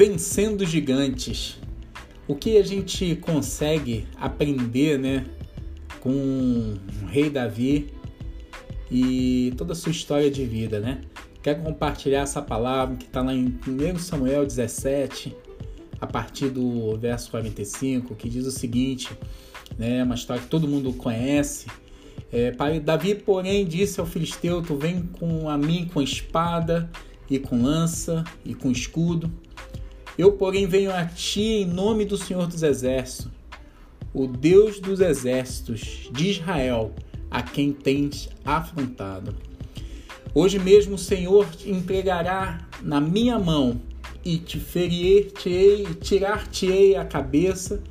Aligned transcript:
Vencendo 0.00 0.64
gigantes. 0.64 1.58
O 2.26 2.34
que 2.34 2.56
a 2.56 2.62
gente 2.62 3.16
consegue 3.16 4.06
aprender, 4.16 4.98
né, 4.98 5.26
com 6.00 6.78
o 7.02 7.06
rei 7.06 7.28
Davi 7.28 7.92
e 8.90 9.52
toda 9.58 9.74
a 9.74 9.76
sua 9.76 9.92
história 9.92 10.30
de 10.30 10.42
vida, 10.46 10.80
né? 10.80 11.02
Quero 11.42 11.62
compartilhar 11.62 12.20
essa 12.22 12.40
palavra 12.40 12.96
que 12.96 13.04
está 13.04 13.20
lá 13.20 13.34
em 13.34 13.58
1 13.68 13.98
Samuel 13.98 14.46
17, 14.46 15.36
a 16.00 16.06
partir 16.06 16.48
do 16.48 16.96
verso 16.96 17.30
45, 17.30 18.14
que 18.14 18.26
diz 18.26 18.46
o 18.46 18.50
seguinte, 18.50 19.10
né, 19.76 20.02
uma 20.02 20.14
história 20.14 20.42
que 20.42 20.48
todo 20.48 20.66
mundo 20.66 20.94
conhece. 20.94 21.66
É, 22.32 22.50
Davi, 22.80 23.16
porém, 23.16 23.66
disse 23.66 24.00
ao 24.00 24.06
filisteu: 24.06 24.62
Tu 24.62 24.74
vem 24.76 25.02
com 25.02 25.46
a 25.46 25.58
mim 25.58 25.90
com 25.92 26.00
espada 26.00 26.90
e 27.28 27.38
com 27.38 27.62
lança 27.62 28.24
e 28.46 28.54
com 28.54 28.70
escudo, 28.70 29.30
eu, 30.20 30.32
porém, 30.32 30.66
venho 30.66 30.92
a 30.92 31.06
ti 31.06 31.62
em 31.62 31.64
nome 31.64 32.04
do 32.04 32.18
Senhor 32.18 32.46
dos 32.46 32.62
Exércitos, 32.62 33.32
o 34.12 34.26
Deus 34.26 34.78
dos 34.78 35.00
Exércitos 35.00 36.10
de 36.12 36.28
Israel, 36.28 36.92
a 37.30 37.42
quem 37.42 37.72
tens 37.72 38.28
afrontado. 38.44 39.34
Hoje 40.34 40.58
mesmo 40.58 40.96
o 40.96 40.98
Senhor 40.98 41.48
te 41.48 41.70
entregará 41.70 42.68
na 42.82 43.00
minha 43.00 43.38
mão 43.38 43.80
e 44.22 44.36
te 44.36 44.60
ferir-te-ei, 44.60 45.86
tirar-te-ei 45.94 46.96
a 46.96 47.04
cabeça 47.04 47.82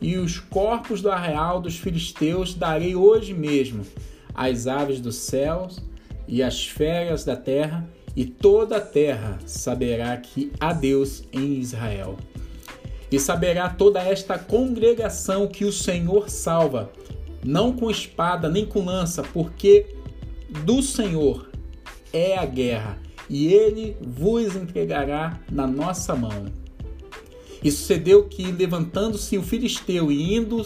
e 0.00 0.16
os 0.16 0.38
corpos 0.38 1.02
do 1.02 1.10
arreal 1.10 1.60
dos 1.60 1.76
filisteus 1.76 2.54
darei 2.54 2.94
hoje 2.94 3.34
mesmo 3.34 3.84
às 4.32 4.68
aves 4.68 5.00
dos 5.00 5.16
céus 5.16 5.82
e 6.28 6.40
às 6.40 6.68
feras 6.68 7.24
da 7.24 7.34
terra 7.34 7.84
e 8.16 8.24
toda 8.24 8.76
a 8.76 8.80
terra 8.80 9.38
saberá 9.44 10.16
que 10.16 10.52
há 10.60 10.72
Deus 10.72 11.24
em 11.32 11.54
Israel. 11.58 12.16
E 13.10 13.18
saberá 13.18 13.68
toda 13.68 14.00
esta 14.00 14.38
congregação 14.38 15.46
que 15.46 15.64
o 15.64 15.72
Senhor 15.72 16.28
salva, 16.30 16.90
não 17.44 17.72
com 17.72 17.90
espada 17.90 18.48
nem 18.48 18.64
com 18.64 18.84
lança, 18.84 19.22
porque 19.22 19.86
do 20.64 20.82
Senhor 20.82 21.50
é 22.12 22.36
a 22.36 22.44
guerra, 22.44 22.98
e 23.28 23.52
ele 23.52 23.96
vos 24.00 24.54
entregará 24.54 25.40
na 25.50 25.66
nossa 25.66 26.14
mão. 26.14 26.46
E 27.62 27.70
sucedeu 27.70 28.28
que, 28.28 28.52
levantando-se 28.52 29.38
o 29.38 29.42
filisteu 29.42 30.12
e 30.12 30.34
indo 30.34 30.64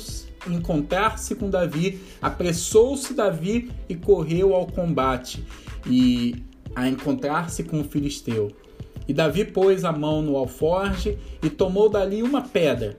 encontrar-se 0.49 1.35
com 1.35 1.49
Davi, 1.49 2.01
apressou-se 2.21 3.15
Davi 3.15 3.71
e 3.89 3.95
correu 3.95 4.55
ao 4.55 4.67
combate. 4.67 5.45
E 5.87 6.43
a 6.79 6.89
encontrar-se 6.89 7.65
com 7.65 7.81
o 7.81 7.85
filisteu. 7.85 8.53
E 9.09 9.13
Davi 9.13 9.45
pôs 9.45 9.85
a 9.85 9.91
mão 9.91 10.23
no 10.23 10.37
alforge 10.37 11.19
e 11.43 11.51
tomou 11.51 11.89
dali 11.89 12.23
uma 12.23 12.41
pedra, 12.43 12.97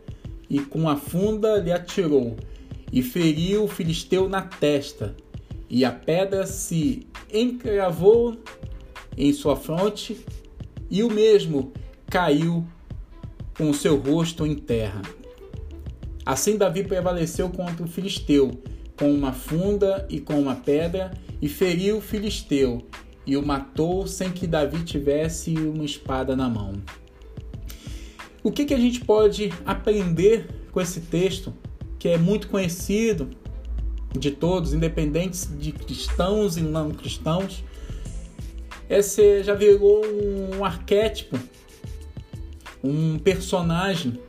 e 0.50 0.60
com 0.60 0.90
a 0.90 0.98
funda 0.98 1.56
lhe 1.58 1.72
atirou, 1.72 2.36
e 2.92 3.02
feriu 3.02 3.64
o 3.64 3.68
filisteu 3.70 4.28
na 4.28 4.42
testa. 4.42 5.16
E 5.70 5.86
a 5.86 5.92
pedra 5.94 6.46
se 6.46 7.08
encravou 7.34 8.36
em 9.18 9.32
sua 9.32 9.56
fronte, 9.56 10.26
e 10.92 11.02
o 11.02 11.10
mesmo 11.10 11.72
caiu 12.08 12.68
com 13.58 13.70
o 13.70 13.74
seu 13.74 13.96
rosto 13.96 14.46
em 14.46 14.56
terra. 14.56 15.02
Assim 16.26 16.58
Davi 16.58 16.84
prevaleceu 16.84 17.50
contra 17.50 17.86
o 17.86 17.88
filisteu, 17.88 18.52
com 18.98 19.10
uma 19.10 19.32
funda 19.32 20.06
e 20.10 20.20
com 20.20 20.38
uma 20.38 20.56
pedra, 20.56 21.14
e 21.42 21.48
feriu 21.48 22.00
o 22.00 22.02
filisteu, 22.02 22.86
e 23.30 23.38
o 23.38 23.46
matou 23.46 24.08
sem 24.08 24.32
que 24.32 24.48
Davi 24.48 24.84
tivesse 24.84 25.54
uma 25.54 25.86
espada 25.86 26.36
na 26.36 26.50
mão. 26.50 26.82
O 28.42 28.52
que, 28.52 28.66
que 28.66 28.74
a 28.74 28.80
gente 28.80 29.02
pode 29.02 29.54
aprender 29.64 30.48
com 30.72 30.82
esse 30.82 31.00
texto, 31.02 31.54
que 32.00 32.10
é 32.10 32.18
muito 32.18 32.48
conhecido 32.48 33.30
de 34.18 34.32
todos, 34.32 34.74
independentes 34.74 35.48
de 35.60 35.72
cristãos 35.72 36.58
e 36.58 36.62
não 36.62 36.90
cristãos? 36.90 37.64
Esse 38.90 39.44
já 39.44 39.54
virou 39.54 40.02
um 40.04 40.66
arquétipo, 40.66 41.38
um 42.84 43.20
personagem 43.20 44.20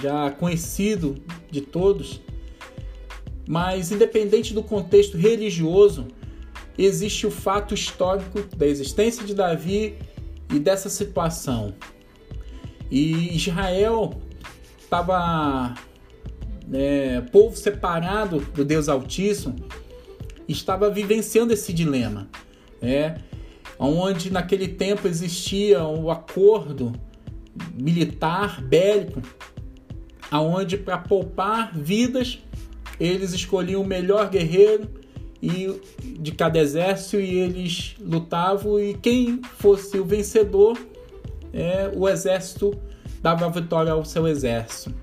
já 0.00 0.30
conhecido 0.30 1.22
de 1.50 1.60
todos, 1.60 2.18
mas 3.46 3.92
independente 3.92 4.54
do 4.54 4.62
contexto 4.62 5.18
religioso, 5.18 6.08
existe 6.84 7.26
o 7.26 7.30
fato 7.30 7.74
histórico 7.74 8.42
da 8.56 8.66
existência 8.66 9.24
de 9.24 9.34
Davi 9.34 9.96
e 10.52 10.58
dessa 10.58 10.88
situação. 10.88 11.74
E 12.90 13.36
Israel 13.36 14.20
estava 14.78 15.74
né, 16.66 17.20
povo 17.32 17.56
separado 17.56 18.40
do 18.54 18.64
Deus 18.64 18.88
Altíssimo, 18.88 19.56
estava 20.48 20.90
vivenciando 20.90 21.52
esse 21.52 21.72
dilema, 21.72 22.28
né, 22.80 23.18
onde 23.78 24.32
naquele 24.32 24.68
tempo 24.68 25.06
existia 25.06 25.84
o 25.84 26.10
acordo 26.10 26.92
militar 27.74 28.60
bélico, 28.62 29.22
aonde 30.30 30.76
para 30.76 30.98
poupar 30.98 31.76
vidas 31.76 32.38
eles 32.98 33.32
escolhiam 33.32 33.82
o 33.82 33.86
melhor 33.86 34.28
guerreiro 34.28 34.99
e 35.42 35.80
de 36.02 36.32
cada 36.32 36.58
exército 36.58 37.18
e 37.18 37.38
eles 37.38 37.94
lutavam 38.00 38.78
e 38.78 38.94
quem 38.94 39.40
fosse 39.58 39.98
o 39.98 40.04
vencedor, 40.04 40.78
é, 41.52 41.90
o 41.94 42.08
exército 42.08 42.78
dava 43.22 43.46
a 43.46 43.48
vitória 43.48 43.92
ao 43.92 44.04
seu 44.04 44.28
exército. 44.28 44.94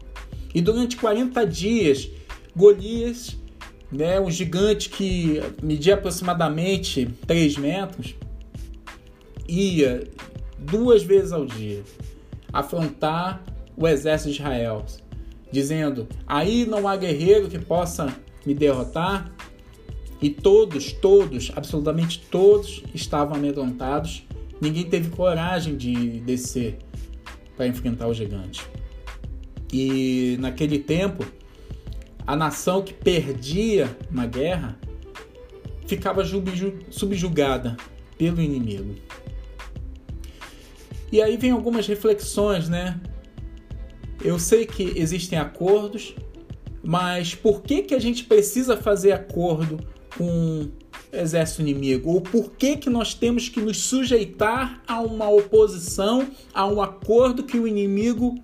E 0.54 0.62
durante 0.62 0.96
40 0.98 1.46
dias, 1.46 2.10
Golias, 2.56 3.38
né, 3.92 4.20
um 4.20 4.30
gigante 4.30 4.90
que 4.90 5.42
media 5.62 5.96
aproximadamente 5.96 7.08
3 7.26 7.58
metros, 7.58 8.16
ia 9.48 10.04
duas 10.58 11.04
vezes 11.04 11.32
ao 11.32 11.46
dia 11.46 11.84
afrontar 12.52 13.44
o 13.76 13.88
exército 13.88 14.32
de 14.32 14.40
Israel, 14.40 14.86
dizendo: 15.52 16.08
Aí 16.26 16.66
não 16.66 16.88
há 16.88 16.96
guerreiro 16.96 17.48
que 17.48 17.60
possa 17.60 18.14
me 18.46 18.54
derrotar, 18.54 19.32
e 20.22 20.30
todos, 20.30 20.92
todos, 20.92 21.52
absolutamente 21.56 22.20
todos 22.32 22.84
estavam 22.94 23.36
amedrontados. 23.36 24.24
Ninguém 24.60 24.86
teve 24.86 25.10
coragem 25.10 25.78
de 25.78 26.20
descer 26.22 26.78
para 27.56 27.68
enfrentar 27.68 28.08
o 28.08 28.14
gigante. 28.14 28.66
E 29.72 30.38
naquele 30.40 30.80
tempo, 30.80 31.26
a 32.26 32.36
nação 32.36 32.82
que 32.82 32.94
perdia 32.94 33.96
uma 34.10 34.26
guerra 34.26 34.80
ficava 35.86 36.24
subjugada 36.90 37.78
pelo 38.18 38.42
inimigo. 38.42 38.96
E 41.12 41.22
aí 41.22 41.38
vem 41.38 41.52
algumas 41.52 41.88
reflexões, 41.88 42.68
né? 42.68 43.00
Eu 44.24 44.40
sei 44.40 44.66
que 44.66 44.94
existem 44.96 45.38
acordos, 45.38 46.16
mas 46.84 47.36
por 47.36 47.62
que, 47.62 47.84
que 47.84 47.94
a 47.94 48.00
gente 48.00 48.24
precisa 48.24 48.76
fazer 48.76 49.12
acordo 49.12 49.80
com 50.18 50.70
exército 51.12 51.62
inimigo? 51.62 52.12
Ou 52.12 52.22
por 52.22 52.52
que, 52.52 52.78
que 52.78 52.90
nós 52.90 53.14
temos 53.14 53.50
que 53.50 53.62
nos 53.62 53.78
sujeitar 53.78 54.82
a 54.88 55.00
uma 55.00 55.30
oposição, 55.30 56.28
a 56.54 56.66
um 56.66 56.82
acordo 56.82 57.44
que 57.44 57.58
o 57.58 57.68
inimigo 57.68 58.36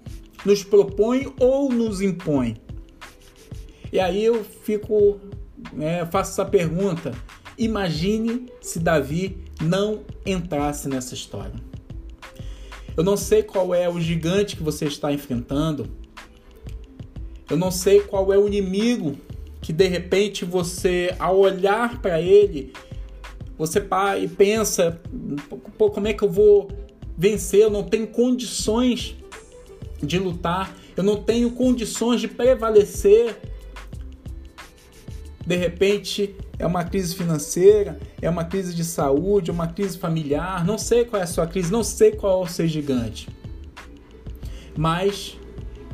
nos 0.45 0.63
propõe 0.63 1.34
ou 1.39 1.72
nos 1.72 2.01
impõe? 2.01 2.57
E 3.91 4.00
aí 4.00 4.23
eu 4.23 4.44
fico, 4.44 5.19
né, 5.72 6.06
faço 6.06 6.31
essa 6.31 6.45
pergunta. 6.45 7.11
Imagine 7.57 8.47
se 8.61 8.79
Davi 8.79 9.37
não 9.61 10.02
entrasse 10.26 10.87
nessa 10.90 11.14
história. 11.14 11.53
Eu 12.96 13.03
não 13.03 13.17
sei 13.17 13.43
qual 13.43 13.73
é 13.73 13.90
o 13.90 13.99
gigante 13.99 14.55
que 14.55 14.64
você 14.64 14.85
está 14.85 15.11
enfrentando. 15.11 15.90
Eu 17.49 17.58
não 17.58 17.72
sei 17.72 18.02
qual 18.02 18.31
é 18.31 18.37
o 18.37 18.47
inimigo 18.47 19.17
que 19.64 19.72
de 19.72 19.88
repente 19.88 20.44
você, 20.44 21.16
ao 21.18 21.40
olhar 21.40 22.02
para 22.02 22.22
ele, 22.22 22.74
você 23.58 23.80
para 23.80 24.20
e 24.20 24.28
pensa: 24.28 25.02
Pô, 25.78 25.90
como 25.90 26.08
é 26.08 26.14
que 26.14 26.22
eu 26.22 26.30
vou 26.30 26.70
vencer? 27.18 27.62
Eu 27.62 27.70
não 27.70 27.82
tenho 27.82 28.06
condições 28.08 29.16
de 30.02 30.20
lutar, 30.20 30.76
eu 30.98 31.04
não 31.04 31.16
tenho 31.16 31.50
condições 31.52 32.20
de 32.20 32.28
prevalecer. 32.28 33.38
De 35.48 35.56
repente 35.56 36.36
é 36.60 36.68
uma 36.68 36.84
crise 36.84 37.16
financeira, 37.16 37.98
é 38.22 38.30
uma 38.30 38.44
crise 38.44 38.76
de 38.76 38.84
saúde, 38.84 39.50
é 39.50 39.54
uma 39.54 39.68
crise 39.68 39.98
familiar, 39.98 40.66
não 40.66 40.78
sei 40.78 41.06
qual 41.06 41.22
é 41.22 41.24
a 41.24 41.28
sua 41.28 41.48
crise, 41.48 41.72
não 41.72 41.84
sei 41.86 42.12
qual 42.12 42.42
é 42.42 42.46
o 42.46 42.50
seu 42.50 42.68
gigante. 42.68 43.30
Mas 44.76 45.38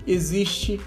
existe 0.08 0.80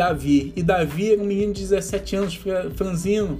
Davi. 0.00 0.50
E 0.56 0.62
Davi 0.62 1.12
era 1.12 1.20
um 1.20 1.26
menino 1.26 1.52
de 1.52 1.60
17 1.60 2.16
anos, 2.16 2.40
franzino. 2.74 3.38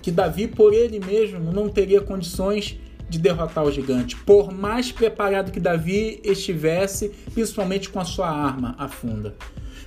Que 0.00 0.12
Davi, 0.12 0.46
por 0.46 0.72
ele 0.72 1.00
mesmo, 1.00 1.40
não 1.52 1.68
teria 1.68 2.00
condições 2.00 2.78
de 3.08 3.18
derrotar 3.18 3.64
o 3.64 3.72
gigante, 3.72 4.14
por 4.14 4.52
mais 4.52 4.92
preparado 4.92 5.50
que 5.50 5.58
Davi 5.58 6.20
estivesse, 6.22 7.08
principalmente 7.34 7.88
com 7.88 7.98
a 7.98 8.04
sua 8.04 8.28
arma, 8.28 8.76
a 8.78 8.86
funda. 8.86 9.34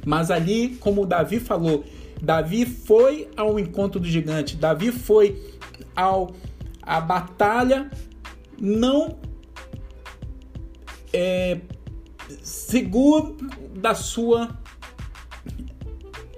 Mas 0.05 0.29
ali, 0.29 0.77
como 0.81 1.05
Davi 1.05 1.39
falou, 1.39 1.85
Davi 2.21 2.65
foi 2.65 3.29
ao 3.37 3.57
encontro 3.57 4.01
do 4.01 4.07
gigante, 4.07 4.57
Davi 4.57 4.91
foi 4.91 5.41
ao 5.95 6.33
a 6.81 6.99
batalha 6.99 7.89
não 8.59 9.17
é, 11.13 11.59
seguro 12.41 13.37
da 13.75 13.93
sua 13.93 14.58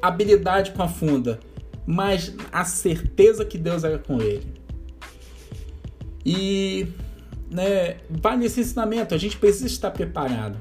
habilidade 0.01 0.71
com 0.71 0.83
a 0.83 0.87
funda, 0.87 1.39
mas 1.85 2.35
a 2.51 2.65
certeza 2.65 3.45
que 3.45 3.57
Deus 3.57 3.83
era 3.83 3.97
com 3.97 4.21
ele. 4.21 4.53
E 6.25 6.87
né, 7.49 7.97
vai 8.09 8.37
nesse 8.37 8.61
ensinamento, 8.61 9.13
a 9.13 9.17
gente 9.17 9.37
precisa 9.37 9.67
estar 9.67 9.91
preparado. 9.91 10.57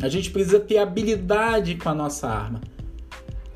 A 0.00 0.08
gente 0.08 0.30
precisa 0.30 0.58
ter 0.58 0.78
habilidade 0.78 1.74
com 1.74 1.88
a 1.88 1.94
nossa 1.94 2.28
arma. 2.28 2.60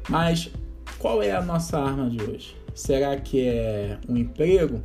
Mas 0.09 0.51
qual 0.99 1.23
é 1.23 1.33
a 1.33 1.41
nossa 1.41 1.79
arma 1.79 2.11
de 2.11 2.23
hoje? 2.23 2.55
Será 2.75 3.17
que 3.17 3.47
é 3.47 3.99
um 4.09 4.17
emprego 4.17 4.83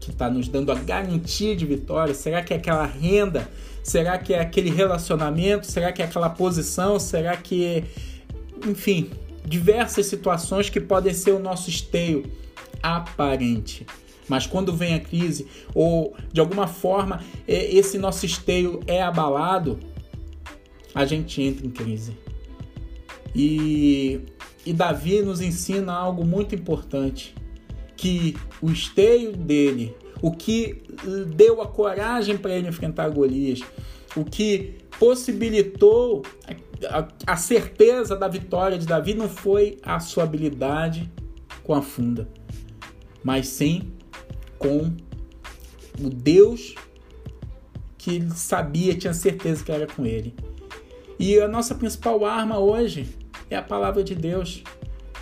que 0.00 0.10
está 0.10 0.28
nos 0.28 0.48
dando 0.48 0.72
a 0.72 0.74
garantia 0.74 1.54
de 1.54 1.64
vitória? 1.64 2.14
Será 2.14 2.42
que 2.42 2.52
é 2.52 2.56
aquela 2.56 2.86
renda? 2.86 3.48
Será 3.82 4.18
que 4.18 4.34
é 4.34 4.40
aquele 4.40 4.70
relacionamento? 4.70 5.66
Será 5.66 5.92
que 5.92 6.02
é 6.02 6.04
aquela 6.04 6.30
posição? 6.30 6.98
Será 6.98 7.36
que. 7.36 7.84
Enfim, 8.66 9.10
diversas 9.46 10.06
situações 10.06 10.68
que 10.68 10.80
podem 10.80 11.14
ser 11.14 11.32
o 11.32 11.38
nosso 11.38 11.70
esteio 11.70 12.24
aparente. 12.82 13.86
Mas 14.28 14.46
quando 14.46 14.72
vem 14.72 14.94
a 14.94 15.00
crise 15.00 15.46
ou 15.72 16.16
de 16.32 16.40
alguma 16.40 16.66
forma 16.66 17.22
esse 17.46 17.96
nosso 17.96 18.26
esteio 18.26 18.80
é 18.86 19.00
abalado, 19.00 19.78
a 20.94 21.04
gente 21.04 21.40
entra 21.40 21.66
em 21.66 21.70
crise. 21.70 22.16
E, 23.34 24.20
e 24.64 24.72
Davi 24.72 25.22
nos 25.22 25.40
ensina 25.40 25.92
algo 25.92 26.24
muito 26.24 26.54
importante, 26.54 27.34
que 27.96 28.36
o 28.60 28.70
esteio 28.70 29.32
dele, 29.32 29.94
o 30.22 30.32
que 30.32 30.82
deu 31.34 31.60
a 31.60 31.66
coragem 31.66 32.36
para 32.36 32.54
ele 32.54 32.68
enfrentar 32.68 33.08
Golias, 33.10 33.60
o 34.16 34.24
que 34.24 34.74
possibilitou 34.98 36.22
a, 37.26 37.36
certeza 37.36 38.16
da 38.16 38.28
vitória 38.28 38.78
de 38.78 38.86
Davi 38.86 39.14
não 39.14 39.28
foi 39.28 39.78
a 39.82 39.98
sua 40.00 40.24
habilidade 40.24 41.10
com 41.62 41.74
a 41.74 41.82
funda, 41.82 42.28
mas 43.24 43.48
sim 43.48 43.92
com 44.58 44.92
o 46.00 46.10
Deus 46.10 46.74
que 47.96 48.16
ele 48.16 48.30
sabia, 48.30 48.94
tinha 48.94 49.14
certeza 49.14 49.64
que 49.64 49.72
era 49.72 49.86
com 49.86 50.04
ele. 50.06 50.34
E 51.18 51.40
a 51.40 51.48
nossa 51.48 51.74
principal 51.74 52.24
arma 52.24 52.58
hoje 52.58 53.08
é 53.50 53.56
a 53.56 53.62
palavra 53.62 54.04
de 54.04 54.14
Deus. 54.14 54.62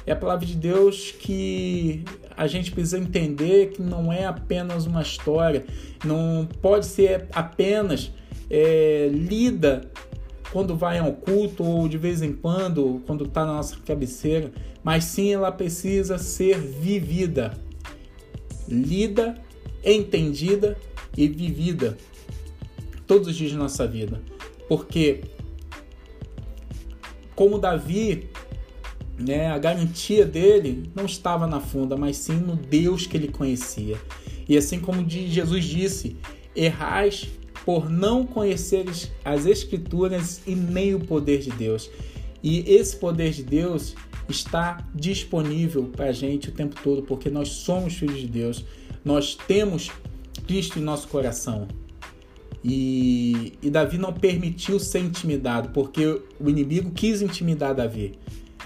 É 0.06 0.12
a 0.12 0.16
palavra 0.16 0.44
de 0.44 0.54
Deus 0.54 1.12
que 1.12 2.04
a 2.36 2.46
gente 2.46 2.72
precisa 2.72 2.98
entender 2.98 3.70
que 3.70 3.80
não 3.80 4.12
é 4.12 4.26
apenas 4.26 4.86
uma 4.86 5.00
história, 5.00 5.64
não 6.04 6.46
pode 6.60 6.84
ser 6.84 7.26
apenas 7.32 8.12
é, 8.50 9.08
lida 9.10 9.90
quando 10.54 10.74
vai 10.74 10.98
ao 10.98 11.12
culto 11.12 11.62
ou 11.62 11.86
de 11.86 11.98
vez 11.98 12.22
em 12.22 12.32
quando, 12.32 13.02
quando 13.06 13.24
está 13.24 13.44
na 13.44 13.54
nossa 13.54 13.76
cabeceira, 13.84 14.50
mas 14.82 15.04
sim 15.04 15.34
ela 15.34 15.52
precisa 15.52 16.16
ser 16.16 16.58
vivida 16.58 17.62
lida, 18.68 19.40
entendida 19.84 20.76
e 21.16 21.28
vivida 21.28 21.96
todos 23.06 23.28
os 23.28 23.36
dias 23.36 23.50
de 23.50 23.56
nossa 23.56 23.86
vida. 23.86 24.22
Porque, 24.68 25.22
como 27.34 27.58
Davi, 27.58 28.28
né, 29.18 29.48
a 29.48 29.58
garantia 29.58 30.24
dele 30.24 30.90
não 30.94 31.04
estava 31.04 31.46
na 31.46 31.60
funda, 31.60 31.96
mas 31.96 32.16
sim 32.16 32.36
no 32.36 32.56
Deus 32.56 33.06
que 33.06 33.16
ele 33.16 33.28
conhecia. 33.28 33.98
E 34.48 34.56
assim 34.56 34.80
como 34.80 35.08
Jesus 35.08 35.64
disse: 35.64 36.16
errais 36.54 37.28
por 37.64 37.88
não 37.90 38.26
conheceres 38.26 39.10
as 39.24 39.46
Escrituras 39.46 40.42
e 40.46 40.54
nem 40.54 40.94
o 40.94 41.00
poder 41.00 41.40
de 41.40 41.50
Deus. 41.50 41.90
E 42.42 42.60
esse 42.70 42.96
poder 42.96 43.32
de 43.32 43.42
Deus 43.42 43.94
está 44.28 44.86
disponível 44.94 45.84
para 45.84 46.06
a 46.06 46.12
gente 46.12 46.48
o 46.48 46.52
tempo 46.52 46.76
todo, 46.82 47.02
porque 47.02 47.30
nós 47.30 47.48
somos 47.48 47.94
filhos 47.94 48.20
de 48.20 48.28
Deus, 48.28 48.64
nós 49.04 49.34
temos 49.34 49.90
Cristo 50.46 50.78
em 50.78 50.82
nosso 50.82 51.08
coração. 51.08 51.66
E, 52.62 53.54
e 53.62 53.68
Davi 53.68 53.98
não 53.98 54.12
permitiu 54.12 54.78
ser 54.80 55.00
intimidado, 55.00 55.68
porque 55.70 56.20
o 56.40 56.48
inimigo 56.48 56.90
quis 56.90 57.20
intimidar 57.20 57.74
Davi, 57.74 58.12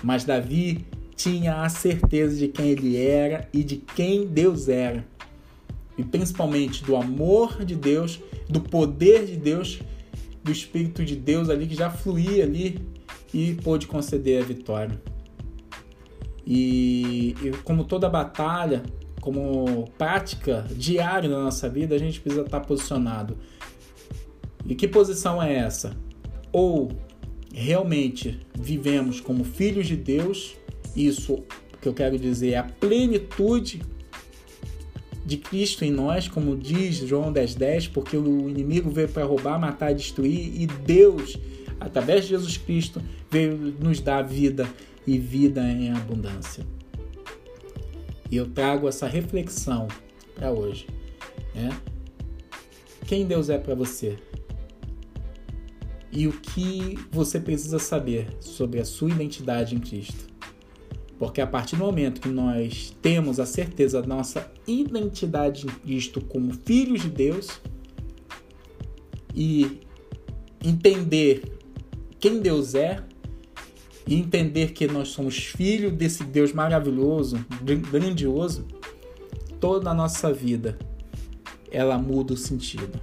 mas 0.02 0.24
Davi 0.24 0.84
tinha 1.16 1.62
a 1.62 1.68
certeza 1.68 2.36
de 2.36 2.46
quem 2.46 2.70
ele 2.70 2.96
era 2.96 3.48
e 3.52 3.64
de 3.64 3.76
quem 3.76 4.24
Deus 4.24 4.68
era, 4.68 5.04
e 5.98 6.04
principalmente 6.04 6.84
do 6.84 6.96
amor 6.96 7.64
de 7.64 7.74
Deus, 7.74 8.20
do 8.48 8.60
poder 8.60 9.26
de 9.26 9.36
Deus, 9.36 9.80
do 10.42 10.52
Espírito 10.52 11.04
de 11.04 11.16
Deus 11.16 11.50
ali 11.50 11.66
que 11.66 11.74
já 11.74 11.90
fluía 11.90 12.44
ali 12.44 12.78
e 13.34 13.54
pôde 13.54 13.88
conceder 13.88 14.42
a 14.42 14.46
vitória. 14.46 14.98
E, 16.46 17.34
e 17.42 17.50
como 17.64 17.84
toda 17.84 18.08
batalha, 18.08 18.82
como 19.20 19.90
prática 19.98 20.64
diária 20.74 21.28
na 21.28 21.42
nossa 21.42 21.68
vida, 21.68 21.96
a 21.96 21.98
gente 21.98 22.20
precisa 22.20 22.44
estar 22.44 22.60
posicionado. 22.60 23.36
E 24.64 24.74
que 24.74 24.86
posição 24.86 25.42
é 25.42 25.56
essa? 25.56 25.96
Ou 26.52 26.90
realmente 27.52 28.40
vivemos 28.58 29.20
como 29.20 29.44
filhos 29.44 29.86
de 29.86 29.96
Deus, 29.96 30.56
isso 30.94 31.42
que 31.80 31.88
eu 31.88 31.94
quero 31.94 32.18
dizer 32.18 32.52
é 32.52 32.58
a 32.58 32.64
plenitude 32.64 33.82
de 35.28 35.36
Cristo 35.36 35.84
em 35.84 35.90
nós, 35.90 36.26
como 36.26 36.56
diz 36.56 36.96
João 36.96 37.30
10,10, 37.30 37.58
10, 37.58 37.88
porque 37.88 38.16
o 38.16 38.48
inimigo 38.48 38.90
veio 38.90 39.10
para 39.10 39.26
roubar, 39.26 39.60
matar 39.60 39.94
destruir, 39.94 40.58
e 40.58 40.66
Deus, 40.66 41.36
através 41.78 42.22
de 42.22 42.30
Jesus 42.30 42.56
Cristo, 42.56 43.02
veio 43.30 43.54
nos 43.78 44.00
dar 44.00 44.22
vida 44.22 44.66
e 45.06 45.18
vida 45.18 45.60
em 45.62 45.90
abundância. 45.90 46.64
E 48.30 48.36
eu 48.36 48.48
trago 48.48 48.88
essa 48.88 49.06
reflexão 49.06 49.86
para 50.34 50.50
hoje. 50.50 50.86
Né? 51.54 51.78
Quem 53.06 53.26
Deus 53.26 53.50
é 53.50 53.58
para 53.58 53.74
você? 53.74 54.16
E 56.10 56.26
o 56.26 56.32
que 56.32 56.98
você 57.10 57.38
precisa 57.38 57.78
saber 57.78 58.28
sobre 58.40 58.80
a 58.80 58.84
sua 58.86 59.10
identidade 59.10 59.74
em 59.74 59.78
Cristo? 59.78 60.27
Porque 61.18 61.40
a 61.40 61.46
partir 61.46 61.76
do 61.76 61.84
momento 61.84 62.20
que 62.20 62.28
nós 62.28 62.94
temos 63.02 63.40
a 63.40 63.46
certeza 63.46 64.00
da 64.00 64.08
nossa 64.08 64.50
identidade 64.66 65.66
em 65.66 65.70
Cristo 65.70 66.20
como 66.20 66.52
filhos 66.52 67.02
de 67.02 67.10
Deus 67.10 67.60
e 69.34 69.80
entender 70.64 71.42
quem 72.20 72.40
Deus 72.40 72.74
é, 72.74 73.02
e 74.06 74.14
entender 74.14 74.72
que 74.72 74.86
nós 74.86 75.08
somos 75.08 75.36
filhos 75.36 75.92
desse 75.92 76.24
Deus 76.24 76.52
maravilhoso, 76.52 77.44
grandioso, 77.90 78.66
toda 79.60 79.90
a 79.90 79.94
nossa 79.94 80.32
vida 80.32 80.78
ela 81.70 81.98
muda 81.98 82.32
o 82.32 82.36
sentido. 82.36 82.98